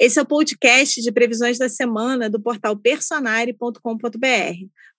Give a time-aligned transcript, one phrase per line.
[0.00, 3.78] Esse é o podcast de previsões da semana do portal personare.com.br.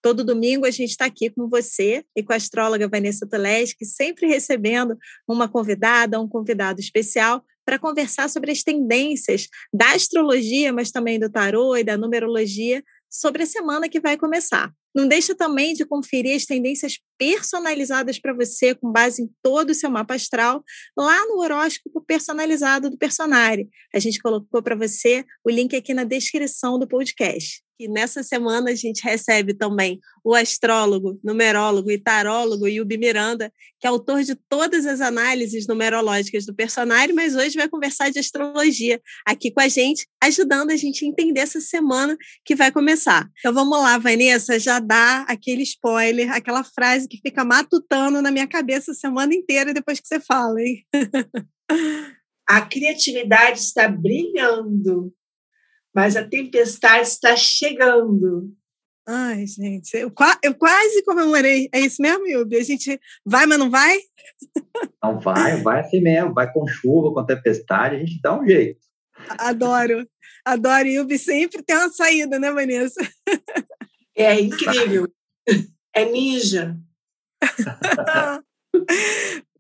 [0.01, 4.27] Todo domingo a gente está aqui com você e com a astróloga Vanessa Toleski, sempre
[4.27, 11.17] recebendo uma convidada, um convidado especial para conversar sobre as tendências da astrologia, mas também
[11.17, 14.71] do tarô e da numerologia sobre a semana que vai começar.
[14.93, 19.75] Não deixa também de conferir as tendências personalizadas para você, com base em todo o
[19.75, 20.63] seu mapa astral,
[20.97, 23.69] lá no horóscopo personalizado do Personare.
[23.93, 27.61] A gente colocou para você o link aqui na descrição do podcast.
[27.79, 33.87] E nessa semana a gente recebe também o astrólogo, numerólogo e tarólogo Yubi Miranda, que
[33.87, 39.01] é autor de todas as análises numerológicas do personagem, mas hoje vai conversar de astrologia
[39.25, 43.29] aqui com a gente, ajudando a gente a entender essa semana que vai começar.
[43.39, 48.47] Então vamos lá, Vanessa, já dá aquele spoiler, aquela frase que fica matutando na minha
[48.47, 50.85] cabeça a semana inteira depois que você fala, hein?
[52.45, 55.13] a criatividade está brilhando
[55.93, 58.53] mas a tempestade está chegando.
[59.07, 61.67] Ai, gente, eu, eu quase comemorei.
[61.73, 62.57] É isso mesmo, Yubi?
[62.57, 63.97] A gente vai, mas não vai?
[65.01, 66.33] Não vai, vai assim mesmo.
[66.33, 68.79] Vai com chuva, com tempestade, a gente dá um jeito.
[69.29, 70.07] Adoro,
[70.45, 70.87] adoro.
[70.87, 73.01] Yubi sempre tem uma saída, né, Vanessa?
[74.15, 75.07] É incrível.
[75.93, 76.77] É ninja.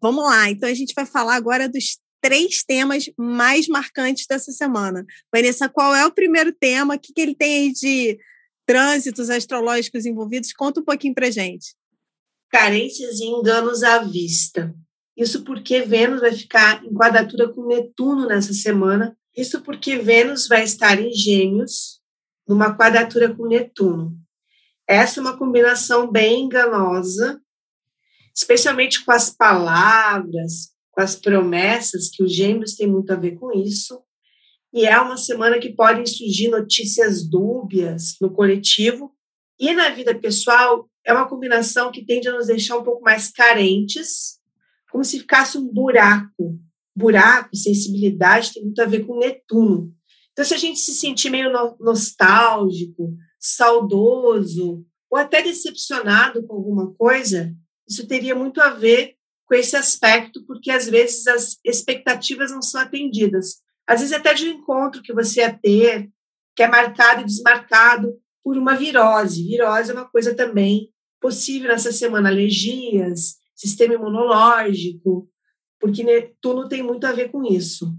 [0.01, 5.05] Vamos lá, então a gente vai falar agora dos três temas mais marcantes dessa semana.
[5.33, 6.95] Vanessa, qual é o primeiro tema?
[6.95, 8.19] O que, que ele tem aí de
[8.65, 10.53] trânsitos astrológicos envolvidos?
[10.53, 11.75] Conta um pouquinho para gente.
[12.49, 14.73] Carências e enganos à vista.
[15.15, 19.17] Isso porque Vênus vai ficar em quadratura com Netuno nessa semana.
[19.35, 21.99] Isso porque Vênus vai estar em Gêmeos,
[22.47, 24.17] numa quadratura com Netuno.
[24.87, 27.39] Essa é uma combinação bem enganosa,
[28.35, 34.01] especialmente com as palavras, as promessas, que os gêmeos têm muito a ver com isso.
[34.73, 39.11] E é uma semana que podem surgir notícias dúbias no coletivo.
[39.59, 43.31] E na vida pessoal, é uma combinação que tende a nos deixar um pouco mais
[43.31, 44.39] carentes,
[44.91, 46.59] como se ficasse um buraco.
[46.95, 49.93] Buraco, sensibilidade, tem muito a ver com Netuno.
[50.31, 57.53] Então, se a gente se sentir meio nostálgico, saudoso, ou até decepcionado com alguma coisa,
[57.87, 59.15] isso teria muito a ver
[59.49, 63.57] com esse aspecto, porque às vezes as expectativas não são atendidas.
[63.87, 66.07] Às vezes até de um encontro que você ia ter,
[66.55, 69.43] que é marcado e desmarcado por uma virose.
[69.43, 75.27] Virose é uma coisa também possível nessa semana, alergias, sistema imunológico,
[75.79, 77.91] porque Netuno tem muito a ver com isso.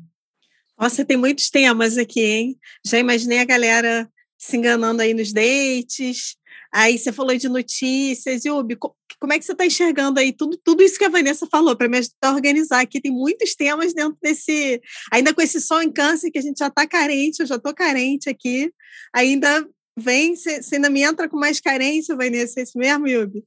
[0.78, 2.58] Nossa, tem muitos temas aqui, hein?
[2.86, 4.08] Já imaginei a galera
[4.38, 6.38] se enganando aí nos dates,
[6.72, 8.76] Aí você falou de notícias, Yubi,
[9.20, 11.88] como é que você está enxergando aí tudo, tudo isso que a Vanessa falou para
[11.88, 13.00] me ajudar a organizar aqui?
[13.00, 14.80] Tem muitos temas dentro desse.
[15.12, 17.74] Ainda com esse sol em câncer, que a gente já está carente, eu já estou
[17.74, 18.72] carente aqui.
[19.14, 19.66] Ainda
[19.96, 23.44] vem, você ainda me entra com mais carência, Vanessa, é isso mesmo, Yubi?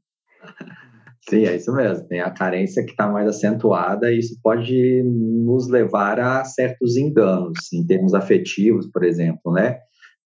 [1.28, 2.07] Sim, é isso mesmo.
[2.07, 7.72] Tem a carência que está mais acentuada e isso pode nos levar a certos enganos,
[7.73, 9.79] em termos afetivos, por exemplo, né?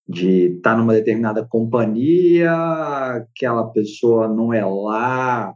[0.08, 5.52] De estar tá numa determinada companhia, aquela pessoa não é lá,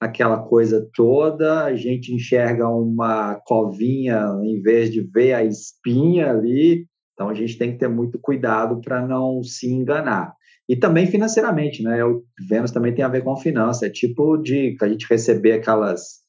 [0.00, 6.86] aquela coisa toda, a gente enxerga uma covinha em vez de ver a espinha ali,
[7.12, 10.34] então a gente tem que ter muito cuidado para não se enganar.
[10.68, 12.02] E também financeiramente, né?
[12.04, 16.23] O Vênus também tem a ver com finança, é tipo de a gente receber aquelas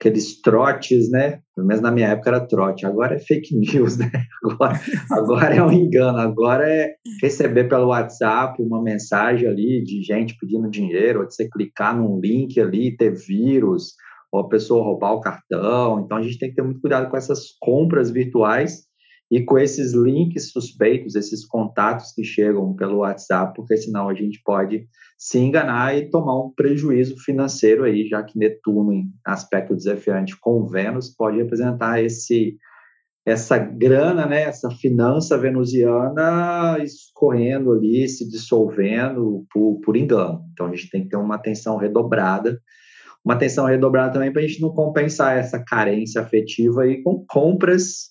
[0.00, 1.40] aqueles trotes, né?
[1.54, 4.10] Pelo menos na minha época era trote, agora é fake news, né?
[4.42, 4.80] Agora,
[5.10, 10.70] agora é um engano, agora é receber pelo WhatsApp uma mensagem ali de gente pedindo
[10.70, 13.92] dinheiro, ou de você clicar num link ali e ter vírus,
[14.32, 16.00] ou a pessoa roubar o cartão.
[16.00, 18.89] Então a gente tem que ter muito cuidado com essas compras virtuais
[19.30, 24.40] e com esses links suspeitos, esses contatos que chegam pelo WhatsApp, porque senão a gente
[24.44, 30.36] pode se enganar e tomar um prejuízo financeiro aí, já que Netuno, em aspecto desafiante
[30.40, 32.56] com Vênus, pode representar esse
[33.24, 40.42] essa grana, né, essa finança venusiana escorrendo ali, se dissolvendo por, por engano.
[40.52, 42.58] Então a gente tem que ter uma atenção redobrada,
[43.22, 48.09] uma atenção redobrada também para a gente não compensar essa carência afetiva aí com compras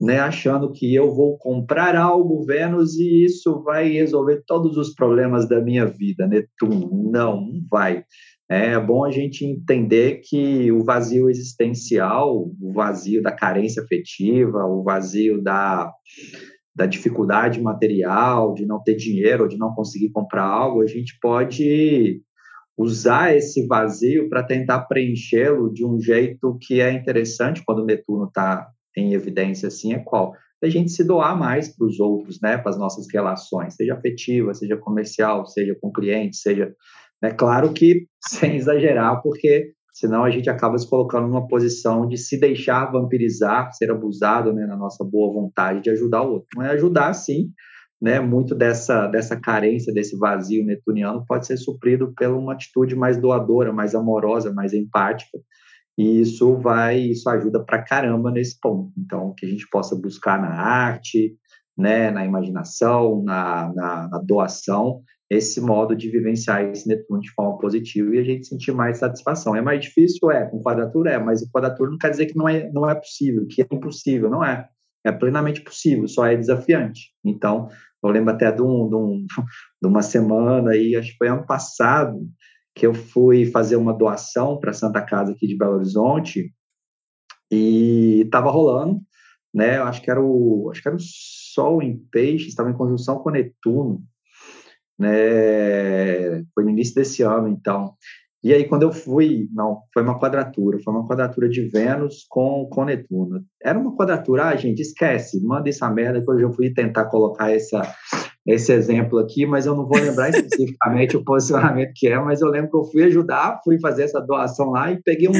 [0.00, 5.48] né, achando que eu vou comprar algo, Vênus, e isso vai resolver todos os problemas
[5.48, 7.10] da minha vida, Netuno.
[7.10, 8.04] Não, não vai.
[8.48, 14.84] É bom a gente entender que o vazio existencial, o vazio da carência afetiva, o
[14.84, 15.90] vazio da,
[16.74, 21.18] da dificuldade material, de não ter dinheiro, ou de não conseguir comprar algo, a gente
[21.20, 22.20] pode
[22.78, 28.26] usar esse vazio para tentar preenchê-lo de um jeito que é interessante quando o Netuno
[28.26, 30.34] está em evidência assim é qual?
[30.62, 34.54] A gente se doar mais para os outros, né, para as nossas relações, seja afetiva,
[34.54, 36.74] seja comercial, seja com clientes, seja,
[37.22, 42.08] é né, claro que sem exagerar, porque senão a gente acaba se colocando numa posição
[42.08, 46.48] de se deixar vampirizar, ser abusado, né, na nossa boa vontade de ajudar o outro.
[46.56, 47.50] Não é ajudar, sim,
[48.00, 53.16] né, muito dessa, dessa carência, desse vazio netuniano pode ser suprido pela uma atitude mais
[53.16, 55.38] doadora, mais amorosa, mais empática,
[55.96, 58.92] e isso vai, isso ajuda pra caramba nesse ponto.
[58.98, 61.36] Então, que a gente possa buscar na arte,
[61.76, 67.58] né, na imaginação, na, na, na doação, esse modo de vivenciar esse Netuno de forma
[67.58, 69.56] positiva e a gente sentir mais satisfação.
[69.56, 70.30] É mais difícil?
[70.30, 72.94] É, com quadratura é, mas o quadratura não quer dizer que não é, não é
[72.94, 74.68] possível, que é impossível, não é.
[75.04, 77.12] É plenamente possível, só é desafiante.
[77.24, 77.68] Então,
[78.02, 79.26] eu lembro até de, um, de, um,
[79.82, 82.18] de uma semana aí, acho que foi ano passado,
[82.76, 86.52] que eu fui fazer uma doação para a Santa Casa aqui de Belo Horizonte
[87.50, 89.00] e estava rolando,
[89.52, 89.78] né?
[89.78, 93.30] Acho que era o, acho que era o Sol em Peixes, estava em conjunção com
[93.30, 94.04] Netuno,
[94.98, 96.44] né?
[96.54, 97.94] Foi no início desse ano, então.
[98.44, 102.68] E aí, quando eu fui, não, foi uma quadratura, foi uma quadratura de Vênus com,
[102.70, 103.42] com Netuno.
[103.60, 107.50] Era uma quadratura, ah, gente, esquece, manda essa merda que hoje eu fui tentar colocar
[107.50, 107.82] essa,
[108.46, 112.48] esse exemplo aqui, mas eu não vou lembrar especificamente o posicionamento que é, mas eu
[112.48, 115.32] lembro que eu fui ajudar, fui fazer essa doação lá e peguei um,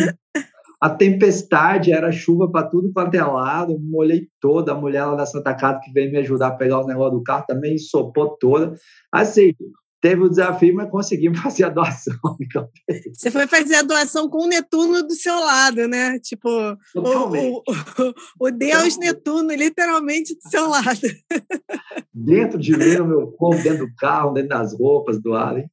[0.81, 5.27] a tempestade, era chuva para tudo quanto é lado, molhei toda, a mulher lá da
[5.27, 8.75] Santa Casa que veio me ajudar a pegar o negócio do carro também sopou toda.
[9.13, 9.53] Assim,
[10.07, 12.15] teve o desafio, mas conseguimos fazer a doação.
[12.41, 12.69] Então,
[13.13, 16.19] Você foi fazer a doação com o Netuno do seu lado, né?
[16.21, 16.49] Tipo,
[16.95, 17.63] o, o,
[18.41, 21.01] o, Deus Netuno, literalmente do seu lado.
[22.15, 25.65] Dentro de mim, no meu corpo, dentro do carro, dentro das roupas, doado.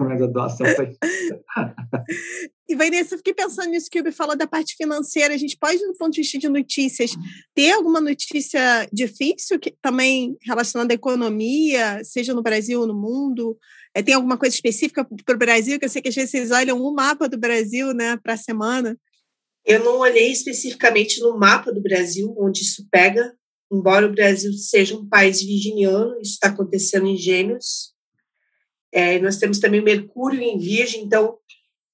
[0.00, 0.96] Mas a doação foi.
[2.72, 5.34] E, Vanessa, eu fiquei pensando nisso que o falou da parte financeira.
[5.34, 7.10] A gente pode, do ponto de vista de notícias,
[7.54, 13.58] ter alguma notícia difícil que também relacionada à economia, seja no Brasil ou no mundo?
[13.94, 15.78] É, tem alguma coisa específica para o Brasil?
[15.78, 18.38] Que eu sei que às vezes vocês olham o mapa do Brasil né, para a
[18.38, 18.96] semana.
[19.66, 23.34] Eu não olhei especificamente no mapa do Brasil, onde isso pega,
[23.70, 27.92] embora o Brasil seja um país virginiano, isso está acontecendo em Gêmeos.
[28.90, 31.36] É, nós temos também Mercúrio em Virgem, então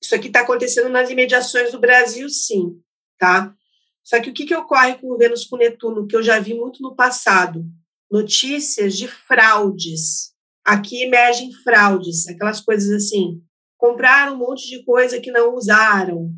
[0.03, 2.81] isso aqui está acontecendo nas imediações do Brasil, sim,
[3.19, 3.55] tá?
[4.03, 6.83] Só que o que, que ocorre com Vênus com Netuno, que eu já vi muito
[6.83, 7.65] no passado?
[8.11, 10.33] Notícias de fraudes.
[10.65, 13.43] Aqui emergem fraudes, aquelas coisas assim.
[13.77, 16.33] Compraram um monte de coisa que não usaram,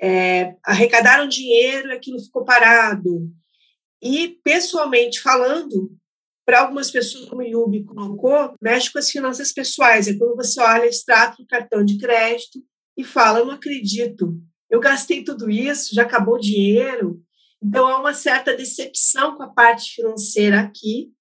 [0.00, 3.30] é, arrecadaram dinheiro e aquilo ficou parado.
[4.00, 5.94] E, pessoalmente falando,
[6.46, 10.08] para algumas pessoas, como o Yubi colocou, mexe com as finanças pessoais.
[10.08, 12.58] É quando você olha extrato do cartão de crédito
[12.96, 14.34] e fala: Eu não acredito,
[14.70, 17.22] eu gastei tudo isso, já acabou o dinheiro.
[17.62, 21.12] Então, há uma certa decepção com a parte financeira aqui.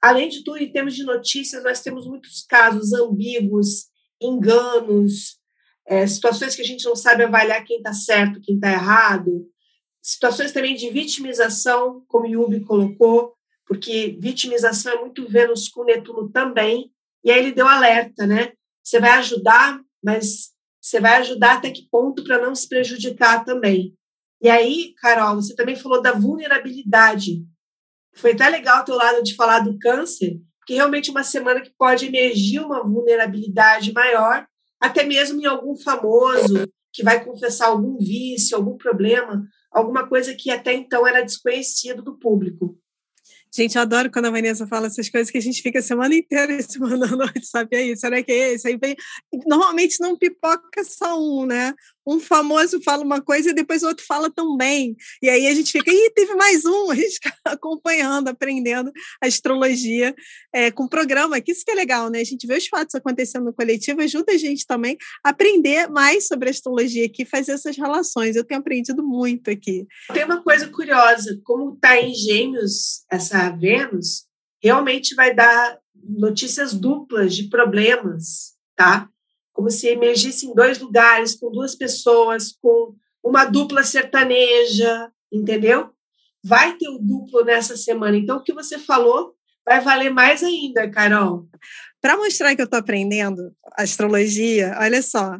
[0.00, 3.88] Além de tudo, em termos de notícias, nós temos muitos casos ambíguos,
[4.20, 5.38] enganos,
[5.86, 9.46] é, situações que a gente não sabe avaliar quem está certo, quem está errado,
[10.00, 13.34] situações também de vitimização, como Yubi colocou,
[13.66, 16.90] porque vitimização é muito Vênus com Netuno também,
[17.24, 18.52] e aí ele deu alerta, né?
[18.82, 23.94] Você vai ajudar, mas você vai ajudar até que ponto para não se prejudicar também.
[24.42, 27.44] E aí, Carol, você também falou da vulnerabilidade.
[28.14, 31.60] Foi até legal o teu lado de falar do câncer, que realmente é uma semana
[31.60, 34.46] que pode emergir uma vulnerabilidade maior,
[34.80, 40.50] até mesmo em algum famoso que vai confessar algum vício, algum problema, alguma coisa que
[40.50, 42.78] até então era desconhecido do público.
[43.52, 46.14] Gente, eu adoro quando a Vanessa fala essas coisas que a gente fica a semana
[46.14, 47.96] inteira se mandando WhatsApp aí.
[47.96, 48.68] Será que é esse?
[48.68, 48.96] Aí vem...
[49.46, 51.74] Normalmente não pipoca só um, né?
[52.14, 54.96] Um famoso fala uma coisa e depois o outro fala também.
[55.22, 60.14] E aí a gente fica, ih, teve mais um, a gente fica acompanhando, aprendendo astrologia
[60.52, 62.20] é, com o programa, que isso que é legal, né?
[62.20, 66.26] A gente vê os fatos acontecendo no coletivo, ajuda a gente também a aprender mais
[66.26, 68.36] sobre astrologia aqui, fazer essas relações.
[68.36, 69.86] Eu tenho aprendido muito aqui.
[70.12, 74.26] Tem uma coisa curiosa, como está em gêmeos essa Vênus,
[74.62, 79.08] realmente vai dar notícias duplas de problemas, tá?
[79.60, 85.90] Como se emergisse em dois lugares, com duas pessoas, com uma dupla sertaneja, entendeu?
[86.42, 88.16] Vai ter o duplo nessa semana.
[88.16, 91.46] Então, o que você falou vai valer mais ainda, Carol.
[92.00, 95.36] Para mostrar que eu estou aprendendo astrologia, olha só.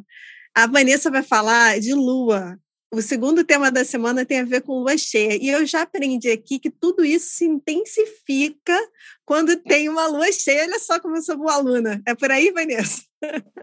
[0.55, 2.59] A Vanessa vai falar de lua.
[2.92, 5.38] O segundo tema da semana tem a ver com lua cheia.
[5.40, 8.76] E eu já aprendi aqui que tudo isso se intensifica
[9.25, 10.64] quando tem uma lua cheia.
[10.64, 12.02] Olha só como eu sou boa aluna.
[12.04, 13.02] É por aí, Vanessa?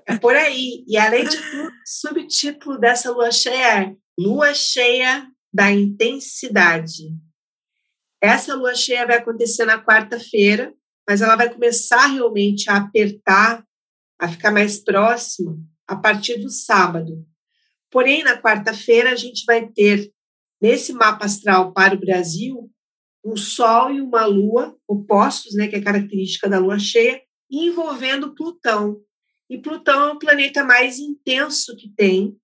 [0.05, 0.85] É por aí.
[0.87, 7.15] E além de tudo, o subtítulo dessa lua cheia é Lua cheia da intensidade.
[8.19, 10.73] Essa lua cheia vai acontecer na quarta-feira,
[11.07, 13.63] mas ela vai começar realmente a apertar,
[14.19, 15.55] a ficar mais próxima
[15.87, 17.23] a partir do sábado.
[17.89, 20.11] Porém, na quarta-feira, a gente vai ter,
[20.61, 22.69] nesse mapa astral para o Brasil,
[23.23, 29.01] um Sol e uma Lua opostos, né, que é característica da Lua cheia, envolvendo Plutão.
[29.49, 32.35] E Plutão é o planeta mais intenso que tem.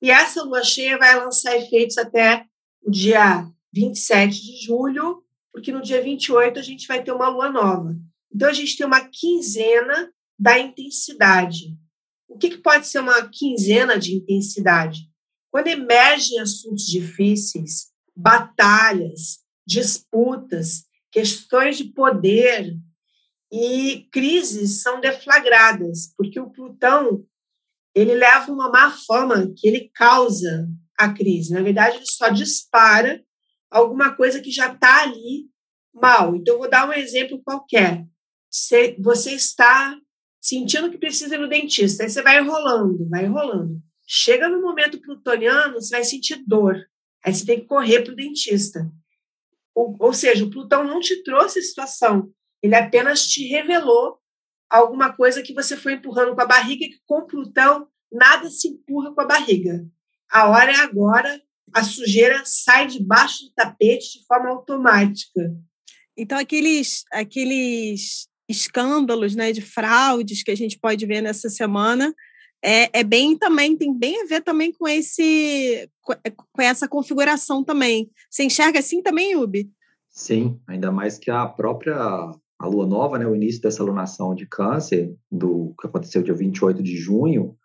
[0.00, 2.44] E essa Lua cheia vai lançar efeitos até
[2.82, 7.50] o dia 27 de julho, porque no dia 28 a gente vai ter uma lua
[7.50, 7.96] nova.
[8.32, 11.76] Então a gente tem uma quinzena da intensidade.
[12.28, 15.00] O que, que pode ser uma quinzena de intensidade?
[15.50, 22.76] Quando emergem assuntos difíceis, batalhas, disputas, questões de poder
[23.50, 27.24] e crises são deflagradas, porque o Plutão
[27.94, 30.68] ele leva uma má fama que ele causa
[30.98, 31.52] a crise.
[31.52, 33.22] Na verdade, ele só dispara
[33.70, 35.48] alguma coisa que já está ali
[35.94, 36.36] mal.
[36.36, 38.04] Então, vou dar um exemplo qualquer.
[38.50, 39.98] Você, você está
[40.40, 43.80] sentindo que precisa ir no dentista, aí você vai enrolando, vai enrolando.
[44.06, 46.76] Chega no momento plutoniano, você vai sentir dor.
[47.24, 48.90] Aí você tem que correr para o dentista.
[49.74, 54.18] Ou, seja, o Plutão não te trouxe a situação, ele apenas te revelou
[54.68, 59.14] alguma coisa que você foi empurrando com a barriga, que com Plutão nada se empurra
[59.14, 59.86] com a barriga.
[60.30, 61.40] A hora é agora,
[61.72, 65.54] a sujeira sai debaixo do tapete de forma automática.
[66.16, 72.14] Então, aqueles, aqueles escândalos né, de fraudes que a gente pode ver nessa semana
[72.62, 78.10] é, é bem também, tem bem a ver também com esse com essa configuração também.
[78.30, 79.70] Você enxerga assim também, Yubi?
[80.10, 81.94] Sim, ainda mais que a própria
[82.60, 86.82] a lua nova, né, o início dessa lunação de câncer, do que aconteceu dia 28
[86.82, 87.56] de junho,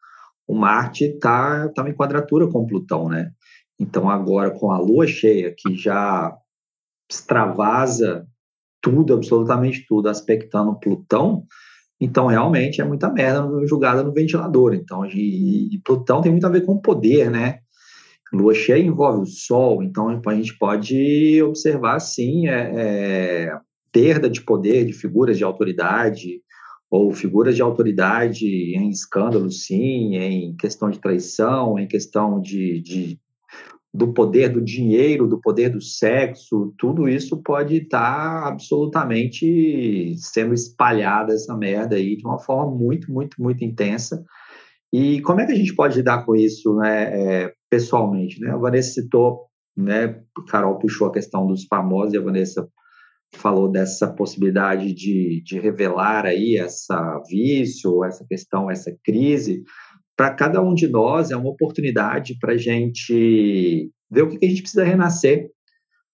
[0.48, 3.32] o Marte está tá em quadratura com Plutão, né?
[3.80, 6.38] Então, agora com a lua cheia, que já
[7.10, 8.28] extravasa
[8.84, 11.46] tudo, absolutamente tudo, aspectando Plutão,
[12.00, 14.74] então realmente é muita merda jogada no ventilador.
[14.74, 17.60] Então, e, e Plutão tem muito a ver com poder, né?
[18.34, 23.58] Lua cheia envolve o Sol, então a gente pode observar, sim, é, é,
[23.92, 26.42] perda de poder de figuras de autoridade,
[26.90, 33.20] ou figuras de autoridade em escândalos, sim, em questão de traição, em questão de, de
[33.94, 40.54] do poder do dinheiro, do poder do sexo, tudo isso pode estar tá absolutamente sendo
[40.54, 44.24] espalhada essa merda aí de uma forma muito, muito, muito intensa.
[44.92, 47.04] E como é que a gente pode lidar com isso, né,
[47.44, 48.52] é, pessoalmente, né?
[48.52, 49.46] A Vanessa citou,
[49.78, 50.20] né,
[50.50, 52.68] Carol puxou a questão dos famosos e a Vanessa
[53.36, 59.64] falou dessa possibilidade de, de revelar aí essa vício, essa questão, essa crise
[60.16, 64.46] para cada um de nós é uma oportunidade para a gente ver o que, que,
[64.46, 65.50] a gente precisa renascer.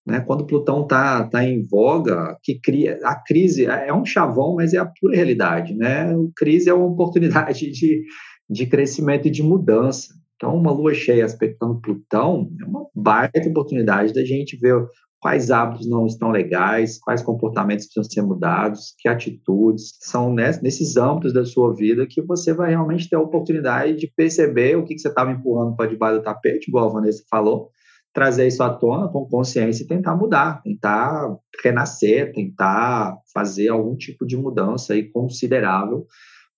[0.05, 0.21] Né?
[0.21, 4.77] Quando Plutão está tá em voga, que cria a crise é um chavão, mas é
[4.77, 5.75] a pura realidade.
[5.75, 6.11] Né?
[6.11, 8.03] A crise é uma oportunidade de,
[8.49, 10.07] de crescimento e de mudança.
[10.35, 14.75] Então, uma lua cheia aspectando Plutão é uma baita oportunidade da gente ver
[15.19, 21.33] quais hábitos não estão legais, quais comportamentos precisam ser mudados, que atitudes são nesses âmbitos
[21.33, 25.09] da sua vida que você vai realmente ter a oportunidade de perceber o que, você
[25.09, 27.69] estava empurrando para debaixo do tapete, igual a Vanessa falou,
[28.13, 34.25] trazer isso à tona com consciência e tentar mudar, tentar renascer, tentar fazer algum tipo
[34.25, 36.05] de mudança aí considerável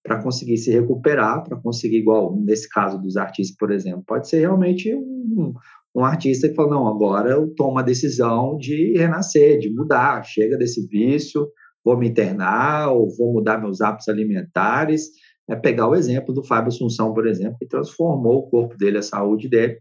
[0.03, 4.39] para conseguir se recuperar, para conseguir, igual nesse caso dos artistas, por exemplo, pode ser
[4.39, 5.53] realmente um,
[5.95, 10.57] um artista que fala, não, agora eu tomo a decisão de renascer, de mudar, chega
[10.57, 11.47] desse vício,
[11.83, 15.09] vou me internar, ou vou mudar meus hábitos alimentares.
[15.49, 19.01] É pegar o exemplo do Fábio Assunção, por exemplo, que transformou o corpo dele, a
[19.01, 19.77] saúde dele,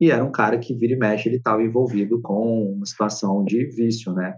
[0.00, 3.66] e era um cara que vira e mexe, ele estava envolvido com uma situação de
[3.74, 4.34] vício, né?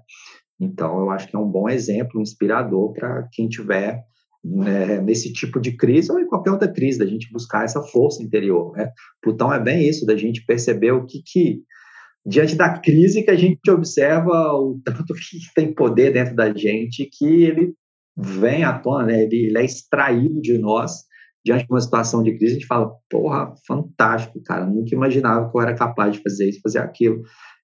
[0.59, 4.03] Então, eu acho que é um bom exemplo, inspirador para quem tiver
[4.45, 8.23] né, nesse tipo de crise ou em qualquer outra crise, da gente buscar essa força
[8.23, 8.73] interior.
[8.73, 8.91] Né?
[9.23, 11.63] Plutão é bem isso, da gente perceber o que, que
[12.25, 17.09] diante da crise que a gente observa o tanto que tem poder dentro da gente
[17.13, 17.75] que ele
[18.17, 19.23] vem à tona, né?
[19.23, 21.09] ele, ele é extraído de nós
[21.45, 25.57] diante de uma situação de crise, a gente fala, porra, fantástico, cara, nunca imaginava que
[25.57, 27.23] eu era capaz de fazer isso, fazer aquilo.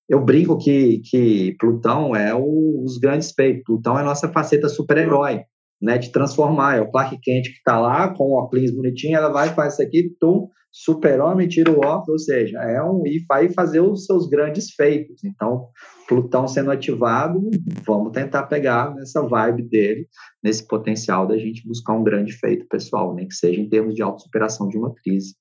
[0.08, 4.66] Eu brinco que, que Plutão é o, os grandes feitos, Plutão é a nossa faceta
[4.66, 5.42] super-herói
[5.80, 6.76] né, de transformar.
[6.76, 9.82] É o Clark Kent que está lá com o óculos bonitinho, ela vai faz isso
[9.82, 14.28] aqui, tum, super-homem, tira o óculos, ou seja, é um e vai fazer os seus
[14.28, 15.24] grandes feitos.
[15.24, 15.68] Então,
[16.06, 17.40] Plutão sendo ativado,
[17.84, 20.06] vamos tentar pegar nessa vibe dele,
[20.42, 24.02] nesse potencial da gente buscar um grande feito pessoal, nem que seja em termos de
[24.02, 25.34] autossuperação de uma crise.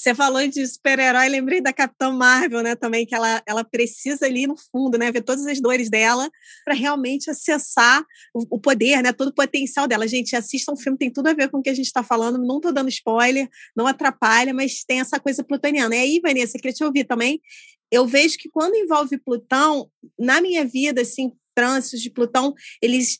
[0.00, 2.74] Você falou de super-herói, lembrei da Capitã Marvel, né?
[2.74, 5.12] Também que ela, ela precisa ali no fundo, né?
[5.12, 6.30] Ver todas as dores dela
[6.64, 8.02] para realmente acessar
[8.34, 9.12] o, o, poder, né?
[9.12, 10.08] Todo o potencial dela.
[10.08, 12.38] Gente, assista um filme, tem tudo a ver com o que a gente está falando.
[12.38, 15.94] Não estou dando spoiler, não atrapalha, mas tem essa coisa plutoniana.
[15.94, 17.38] E aí, Vanessa, queria te ouvir também.
[17.90, 23.18] Eu vejo que quando envolve Plutão, na minha vida, assim, trânsitos de Plutão, eles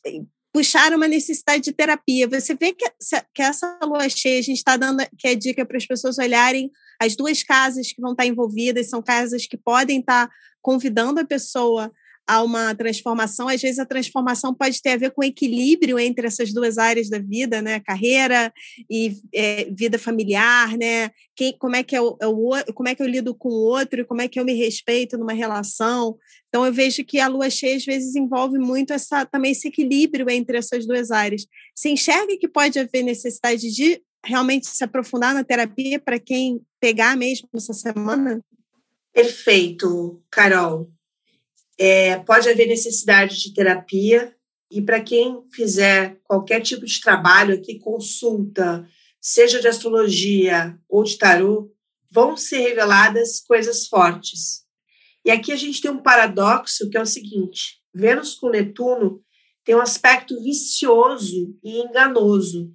[0.53, 2.27] puxaram uma necessidade de terapia.
[2.27, 2.85] Você vê que,
[3.33, 6.71] que essa lua cheia, a gente está dando que é dica para as pessoas olharem
[6.99, 10.29] as duas casas que vão estar envolvidas, são casas que podem estar
[10.61, 11.91] convidando a pessoa
[12.27, 13.47] a uma transformação.
[13.47, 17.19] Às vezes a transformação pode ter a ver com equilíbrio entre essas duas áreas da
[17.19, 17.79] vida, né?
[17.79, 18.53] Carreira
[18.89, 21.09] e é, vida familiar, né?
[21.35, 22.17] Quem, como é que é o,
[22.55, 25.17] é como é que eu lido com o outro, como é que eu me respeito
[25.17, 26.17] numa relação.
[26.47, 30.29] Então eu vejo que a lua cheia às vezes envolve muito essa também esse equilíbrio
[30.29, 31.45] entre essas duas áreas.
[31.75, 37.17] Se enxerga que pode haver necessidade de realmente se aprofundar na terapia para quem pegar
[37.17, 38.43] mesmo essa semana?
[39.13, 40.89] Perfeito, Carol.
[41.83, 44.35] É, pode haver necessidade de terapia,
[44.69, 48.87] e para quem fizer qualquer tipo de trabalho aqui, consulta,
[49.19, 51.73] seja de astrologia ou de tarô,
[52.11, 54.61] vão ser reveladas coisas fortes.
[55.25, 59.19] E aqui a gente tem um paradoxo que é o seguinte: Vênus com Netuno
[59.65, 62.71] tem um aspecto vicioso e enganoso.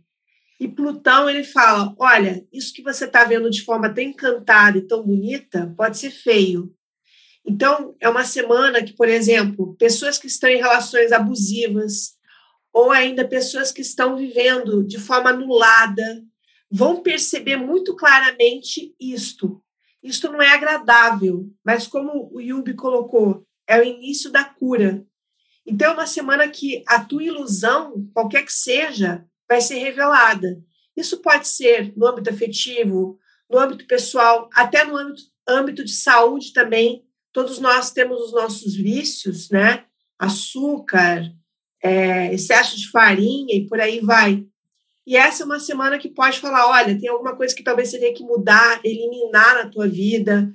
[0.58, 4.86] E Plutão ele fala: olha, isso que você está vendo de forma tão encantada e
[4.86, 6.75] tão bonita pode ser feio.
[7.46, 12.16] Então, é uma semana que, por exemplo, pessoas que estão em relações abusivas,
[12.72, 16.24] ou ainda pessoas que estão vivendo de forma anulada,
[16.68, 19.62] vão perceber muito claramente isto.
[20.02, 25.06] Isto não é agradável, mas como o Yubi colocou, é o início da cura.
[25.64, 30.60] Então, é uma semana que a tua ilusão, qualquer que seja, vai ser revelada.
[30.96, 36.52] Isso pode ser no âmbito afetivo, no âmbito pessoal, até no âmbito, âmbito de saúde
[36.52, 37.05] também,
[37.36, 39.84] todos nós temos os nossos vícios, né?
[40.18, 41.30] Açúcar,
[41.84, 44.42] é, excesso de farinha e por aí vai.
[45.06, 47.98] E essa é uma semana que pode falar: olha, tem alguma coisa que talvez você
[47.98, 50.50] tenha que mudar, eliminar na tua vida,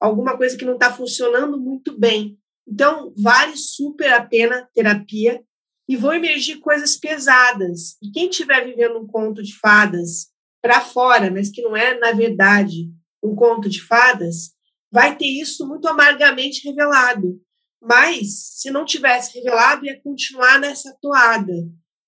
[0.00, 2.36] alguma coisa que não está funcionando muito bem.
[2.66, 5.40] Então, vale super a pena terapia
[5.88, 7.96] e vão emergir coisas pesadas.
[8.02, 10.26] E quem estiver vivendo um conto de fadas
[10.60, 12.90] para fora, mas que não é, na verdade,
[13.22, 14.52] um conto de fadas,
[14.94, 17.36] vai ter isso muito amargamente revelado.
[17.82, 21.52] Mas, se não tivesse revelado, ia continuar nessa toada.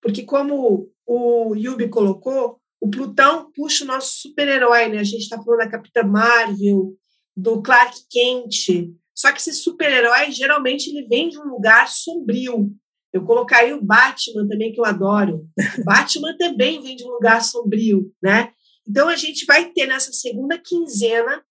[0.01, 5.01] Porque, como o Yubi colocou, o Plutão puxa o nosso super-herói, né?
[5.01, 6.95] A gente está falando da Capitã Marvel,
[7.37, 8.89] do Clark Kent.
[9.13, 12.71] Só que esse super-herói, geralmente, ele vem de um lugar sombrio.
[13.13, 15.45] Eu colocaria o Batman também, que eu adoro.
[15.81, 18.53] O Batman também vem de um lugar sombrio, né?
[18.89, 21.43] Então, a gente vai ter nessa segunda quinzena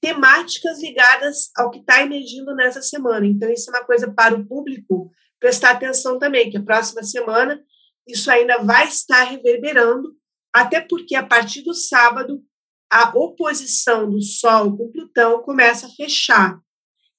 [0.00, 3.26] temáticas ligadas ao que está emergindo nessa semana.
[3.26, 7.60] Então, isso é uma coisa para o público prestar atenção também, que a próxima semana
[8.06, 10.16] isso ainda vai estar reverberando,
[10.52, 12.42] até porque a partir do sábado
[12.90, 16.58] a oposição do Sol com Plutão começa a fechar.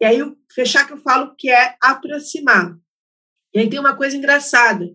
[0.01, 2.75] E aí, o fechar que eu falo que é aproximar.
[3.53, 4.89] E aí tem uma coisa engraçada,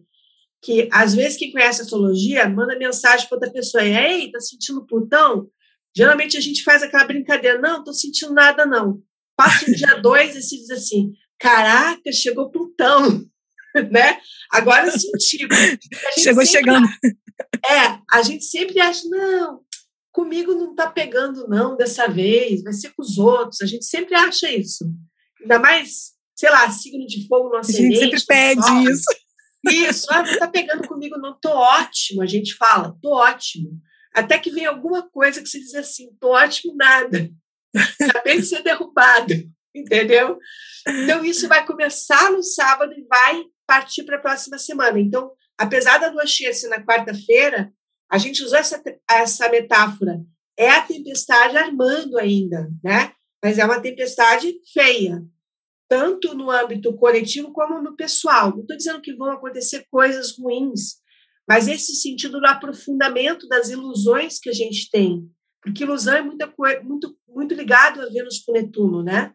[0.63, 5.49] que às vezes quem conhece astrologia manda mensagem para outra pessoa, ei, tá sentindo Plutão?
[5.97, 9.01] Geralmente a gente faz aquela brincadeira, não, estou sentindo nada, não.
[9.37, 13.25] Passa o dia dois e se diz assim, caraca, chegou Plutão,
[13.91, 14.19] né?
[14.51, 15.47] Agora eu senti.
[16.19, 16.89] Chegou sempre, chegando.
[17.67, 19.61] É, a gente sempre acha, não,
[20.13, 23.61] comigo não está pegando, não, dessa vez, vai ser com os outros.
[23.61, 24.85] A gente sempre acha isso.
[25.41, 27.97] Ainda mais, sei lá, signo de fogo no ascendente.
[27.97, 29.05] A gente sempre pede isso.
[29.67, 33.71] Isso, ah, não está pegando comigo, não, tô ótimo, a gente fala, tô ótimo.
[34.15, 37.29] Até que vem alguma coisa que você diz assim, tô ótimo nada.
[38.01, 39.35] Acabei de ser derrubado,
[39.75, 40.39] entendeu?
[40.87, 45.01] Então, isso vai começar no sábado e vai partir para a próxima semana.
[45.01, 47.73] Então, apesar da lua cheia ser na quarta-feira,
[48.11, 50.21] a gente usou essa, essa metáfora.
[50.57, 53.13] É a tempestade armando ainda, né?
[53.43, 55.21] Mas é uma tempestade feia,
[55.89, 58.51] tanto no âmbito coletivo como no pessoal.
[58.51, 61.03] Não estou dizendo que vão acontecer coisas ruins,
[61.49, 65.29] mas esse sentido do aprofundamento das ilusões que a gente tem,
[65.63, 66.53] porque ilusão é muita,
[66.83, 69.33] muito, muito ligado a Vênus com Netuno, né?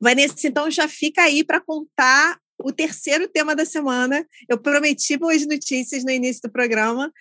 [0.00, 4.26] Vanessa, então já fica aí para contar o terceiro tema da semana.
[4.48, 7.12] Eu prometi boas notícias no início do programa,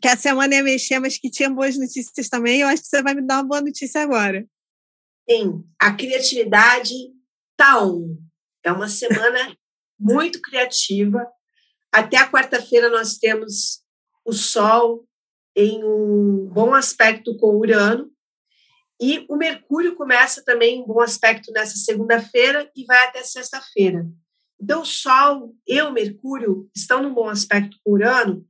[0.00, 2.60] que a semana ia mexer, mas que tinha boas notícias também.
[2.60, 4.46] Eu acho que você vai me dar uma boa notícia agora.
[5.28, 6.94] Sim, a criatividade
[7.56, 8.16] tá on.
[8.64, 9.54] É uma semana
[10.00, 11.26] muito criativa.
[11.92, 13.82] Até a quarta-feira nós temos
[14.24, 15.06] o Sol
[15.56, 18.10] em um bom aspecto com Urano.
[19.00, 24.06] E o Mercúrio começa também em bom aspecto nessa segunda-feira e vai até sexta-feira.
[24.60, 28.44] Então, o Sol e o Mercúrio estão num bom aspecto com Urano,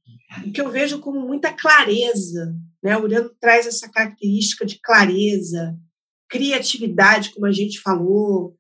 [0.46, 2.54] o que eu vejo como muita clareza.
[2.82, 2.96] Né?
[2.96, 5.76] O Urano traz essa característica de clareza,
[6.28, 8.56] criatividade, como a gente falou,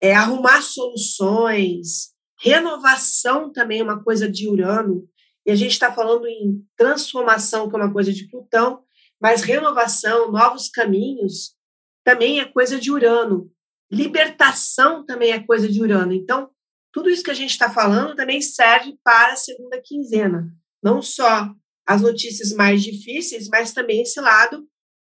[0.00, 5.08] é, arrumar soluções, renovação também é uma coisa de Urano,
[5.46, 8.82] e a gente está falando em transformação, que é uma coisa de Plutão,
[9.20, 11.56] mas renovação, novos caminhos,
[12.04, 13.50] também é coisa de Urano.
[13.90, 16.12] Libertação também é coisa de Urano.
[16.12, 16.50] Então,
[16.92, 20.52] tudo isso que a gente está falando também serve para a segunda quinzena.
[20.82, 21.50] Não só
[21.86, 24.66] as notícias mais difíceis, mas também esse lado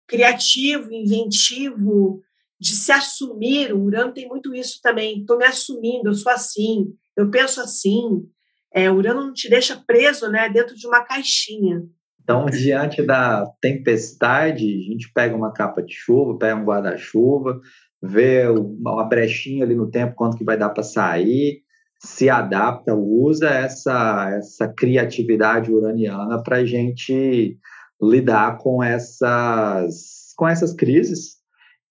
[0.07, 2.23] criativo, inventivo,
[2.61, 3.73] de se assumir.
[3.73, 5.21] O Urano tem muito isso também.
[5.21, 8.27] Estou me assumindo, eu sou assim, eu penso assim.
[8.75, 11.83] É, Urano não te deixa preso né, dentro de uma caixinha.
[12.23, 17.61] Então, diante da tempestade, a gente pega uma capa de chuva, pega um guarda-chuva,
[18.03, 21.63] vê uma brechinha ali no tempo, quanto que vai dar para sair,
[22.01, 27.59] se adapta, usa essa, essa criatividade uraniana para a gente
[28.03, 31.37] lidar com essas, com essas crises.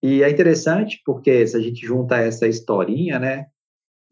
[0.03, 3.45] E é interessante porque se a gente junta essa historinha, né,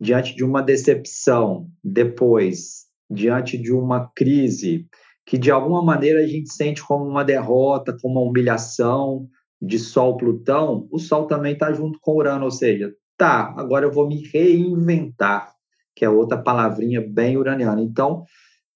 [0.03, 4.85] diante de uma decepção, depois, diante de uma crise
[5.25, 9.29] que de alguma maneira a gente sente como uma derrota, como uma humilhação
[9.61, 13.91] de Sol Plutão, o Sol também está junto com Urano, ou seja, tá, agora eu
[13.93, 15.53] vou me reinventar,
[15.95, 17.81] que é outra palavrinha bem uraniana.
[17.81, 18.25] Então,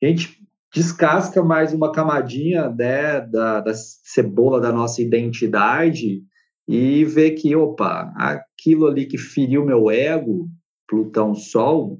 [0.01, 0.37] a gente
[0.73, 6.21] descasca mais uma camadinha né, da, da cebola da nossa identidade
[6.65, 10.47] e vê que, opa, aquilo ali que feriu meu ego,
[10.87, 11.99] Plutão Sol,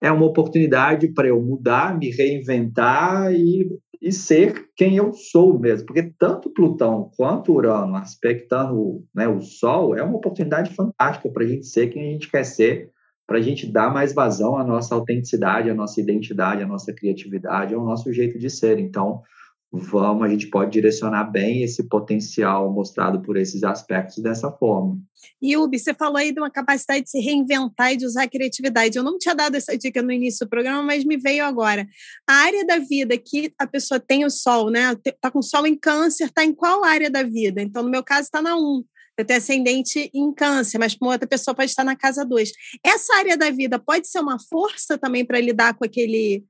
[0.00, 3.68] é uma oportunidade para eu mudar, me reinventar e,
[4.00, 5.86] e ser quem eu sou mesmo.
[5.86, 11.46] Porque tanto Plutão quanto Urano aspectando né, o Sol é uma oportunidade fantástica para a
[11.46, 12.90] gente ser quem a gente quer ser
[13.30, 17.72] para a gente dar mais vazão à nossa autenticidade, à nossa identidade, à nossa criatividade,
[17.72, 18.76] ao nosso jeito de ser.
[18.80, 19.22] Então,
[19.72, 24.98] vamos, a gente pode direcionar bem esse potencial mostrado por esses aspectos dessa forma.
[25.40, 28.28] E Ubi, você falou aí de uma capacidade de se reinventar e de usar a
[28.28, 28.96] criatividade.
[28.96, 31.86] Eu não tinha dado essa dica no início do programa, mas me veio agora.
[32.28, 34.94] A área da vida que a pessoa tem o sol, né?
[35.20, 37.62] Tá com sol em câncer, tá em qual área da vida?
[37.62, 38.82] Então, no meu caso, está na 1
[39.20, 42.52] eu tenho ascendente em câncer, mas para outra pessoa pode estar na casa 2.
[42.84, 46.44] Essa área da vida pode ser uma força também para lidar com aquele.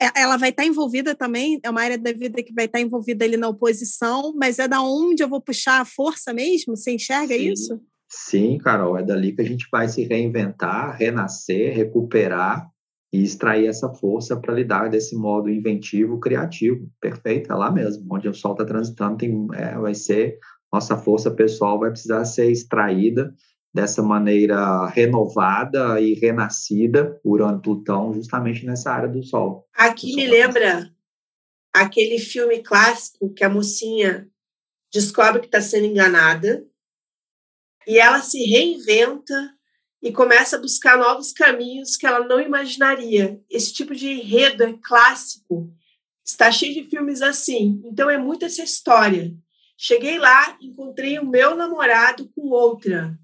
[0.00, 3.24] É, ela vai estar envolvida também, é uma área da vida que vai estar envolvida
[3.24, 6.76] ali na oposição, mas é da onde eu vou puxar a força mesmo?
[6.76, 7.52] Você enxerga Sim.
[7.52, 7.80] isso?
[8.08, 12.68] Sim, Carol, é dali que a gente vai se reinventar, renascer, recuperar
[13.12, 16.88] e extrair essa força para lidar desse modo inventivo, criativo.
[17.00, 20.38] Perfeito, é lá mesmo, onde o Sol está transitando, tem, é, vai ser
[20.72, 23.34] nossa força pessoal vai precisar ser extraída
[23.72, 29.68] dessa maneira renovada e renascida, Urano-Plutão, justamente nessa área do Sol.
[29.74, 30.92] Aqui me lembra
[31.72, 34.28] aquele filme clássico que a mocinha
[34.92, 36.66] descobre que está sendo enganada
[37.86, 39.54] e ela se reinventa
[40.02, 43.40] e começa a buscar novos caminhos que ela não imaginaria.
[43.48, 45.72] Esse tipo de enredo é clássico,
[46.24, 47.80] está cheio de filmes assim.
[47.84, 49.32] Então é muito essa história
[49.82, 53.18] Cheguei lá, encontrei o meu namorado com outra.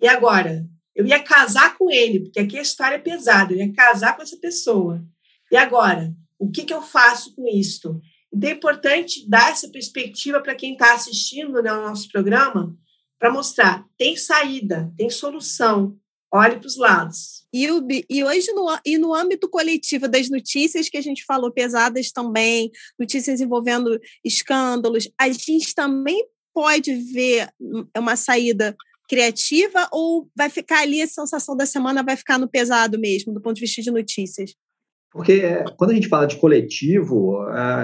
[0.00, 0.64] E agora?
[0.94, 4.22] Eu ia casar com ele, porque aqui a história é pesada, eu ia casar com
[4.22, 5.04] essa pessoa.
[5.50, 6.14] E agora?
[6.38, 8.00] O que, que eu faço com isto?
[8.32, 12.72] Então é importante dar essa perspectiva para quem está assistindo né, ao nosso programa,
[13.18, 15.98] para mostrar: tem saída, tem solução,
[16.36, 17.46] olhe para os lados.
[17.52, 21.50] E, o, e hoje, no, e no âmbito coletivo das notícias que a gente falou,
[21.50, 27.48] pesadas também, notícias envolvendo escândalos, a gente também pode ver
[27.96, 28.76] uma saída
[29.08, 33.40] criativa ou vai ficar ali a sensação da semana vai ficar no pesado mesmo, do
[33.40, 34.54] ponto de vista de notícias?
[35.12, 37.40] Porque quando a gente fala de coletivo,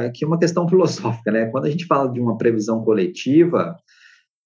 [0.06, 1.46] aqui é uma questão filosófica, né?
[1.46, 3.76] Quando a gente fala de uma previsão coletiva,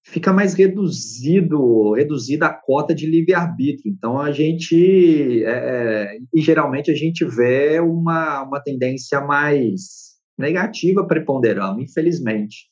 [0.07, 3.91] fica mais reduzido, reduzida a cota de livre-arbítrio.
[3.91, 11.05] Então, a gente, é, é, e geralmente a gente vê uma, uma tendência mais negativa
[11.05, 12.67] preponderando, infelizmente.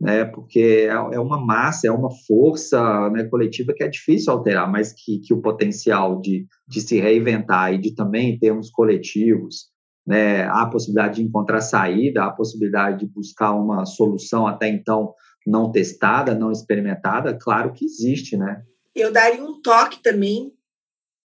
[0.00, 4.70] Né, porque é, é uma massa, é uma força né, coletiva que é difícil alterar,
[4.70, 9.68] mas que, que o potencial de, de se reinventar e de também, termos coletivos,
[10.04, 14.68] né, há a possibilidade de encontrar saída, há a possibilidade de buscar uma solução até
[14.68, 15.14] então
[15.46, 18.62] não testada, não experimentada, claro que existe, né?
[18.94, 20.52] Eu daria um toque também,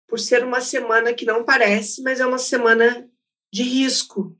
[0.09, 3.09] por ser uma semana que não parece, mas é uma semana
[3.53, 4.37] de risco,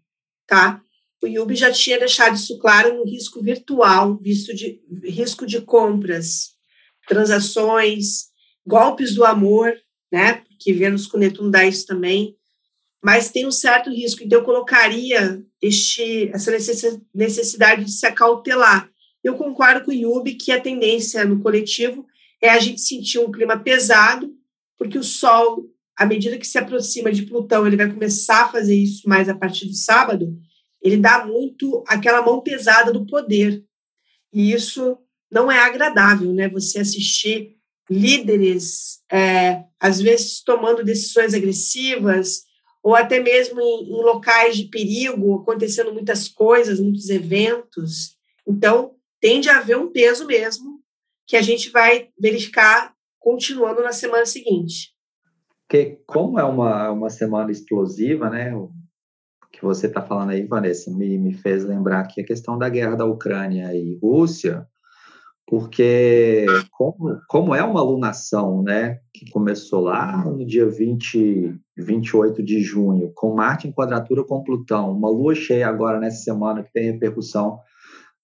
[0.47, 0.81] tá?
[1.23, 6.53] o Yubi já tinha deixado isso claro no risco virtual, visto de risco de compras,
[7.09, 8.27] transações,
[8.67, 9.73] golpes do amor,
[10.13, 10.43] né?
[10.61, 12.37] Que Vênus com Netuno dá isso também,
[13.03, 14.23] mas tem um certo risco.
[14.23, 16.51] Então, eu colocaria este, essa
[17.15, 18.89] necessidade de se acautelar.
[19.27, 22.07] Eu concordo com o Yubi que a tendência no coletivo
[22.41, 24.33] é a gente sentir um clima pesado,
[24.79, 25.65] porque o Sol,
[25.97, 29.35] à medida que se aproxima de Plutão, ele vai começar a fazer isso mais a
[29.35, 30.33] partir do sábado,
[30.81, 33.65] ele dá muito aquela mão pesada do poder.
[34.33, 34.97] E isso
[35.29, 36.49] não é agradável, né?
[36.51, 37.57] Você assistir
[37.91, 42.45] líderes, é, às vezes, tomando decisões agressivas,
[42.81, 48.15] ou até mesmo em, em locais de perigo, acontecendo muitas coisas, muitos eventos.
[48.47, 48.96] Então,
[49.27, 50.79] tende a haver um peso mesmo
[51.27, 54.95] que a gente vai verificar continuando na semana seguinte.
[55.63, 58.55] Porque como é uma, uma semana explosiva, né?
[58.55, 58.71] O
[59.51, 62.95] que você está falando aí, Vanessa, me, me fez lembrar aqui a questão da guerra
[62.95, 64.65] da Ucrânia e Rússia,
[65.45, 72.61] porque como, como é uma alunação, né, que começou lá no dia 20, 28 de
[72.61, 76.93] junho, com Marte em quadratura com Plutão, uma lua cheia agora nessa semana que tem
[76.93, 77.59] repercussão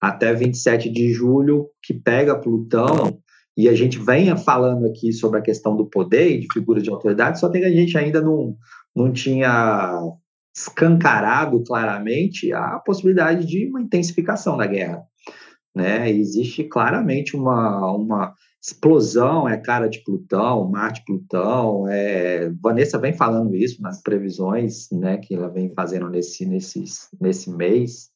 [0.03, 3.17] até 27 de julho, que pega Plutão,
[3.55, 6.89] e a gente venha falando aqui sobre a questão do poder e de figuras de
[6.89, 8.53] autoridade, só que a gente ainda não,
[8.93, 9.97] não tinha
[10.53, 15.01] escancarado claramente a possibilidade de uma intensificação da guerra.
[15.73, 16.11] Né?
[16.11, 21.87] Existe claramente uma, uma explosão, é cara de Plutão, Marte-Plutão.
[21.87, 22.51] É...
[22.61, 26.83] Vanessa vem falando isso nas previsões né, que ela vem fazendo nesse, nesse,
[27.21, 28.12] nesse mês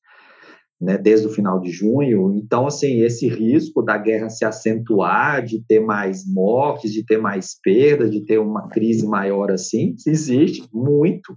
[0.79, 2.35] né, desde o final de junho.
[2.35, 7.59] Então, assim, esse risco da guerra se acentuar, de ter mais mortes, de ter mais
[7.61, 11.35] perdas, de ter uma crise maior assim, existe muito,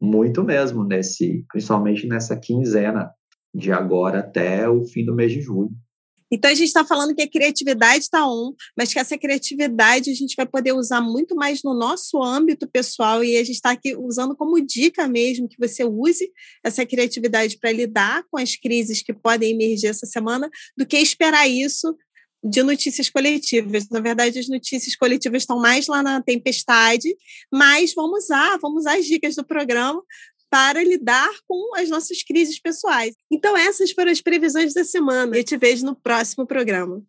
[0.00, 3.10] muito mesmo nesse, principalmente nessa quinzena
[3.54, 5.70] de agora até o fim do mês de julho.
[6.30, 10.14] Então, a gente está falando que a criatividade está on, mas que essa criatividade a
[10.14, 13.96] gente vai poder usar muito mais no nosso âmbito pessoal e a gente está aqui
[13.96, 16.30] usando como dica mesmo que você use
[16.64, 21.48] essa criatividade para lidar com as crises que podem emergir essa semana, do que esperar
[21.48, 21.96] isso
[22.42, 23.88] de notícias coletivas.
[23.90, 27.14] Na verdade, as notícias coletivas estão mais lá na tempestade,
[27.52, 30.02] mas vamos usar, vamos usar as dicas do programa
[30.50, 33.14] para lidar com as nossas crises pessoais.
[33.30, 35.36] Então, essas foram as previsões da semana.
[35.36, 37.02] Eu te vejo no próximo programa.